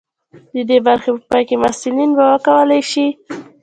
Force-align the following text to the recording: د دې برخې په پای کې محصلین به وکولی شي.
د 0.53 0.55
دې 0.69 0.77
برخې 0.87 1.09
په 1.15 1.21
پای 1.29 1.43
کې 1.49 1.55
محصلین 1.63 2.11
به 2.17 2.23
وکولی 2.31 2.81
شي. 2.91 3.05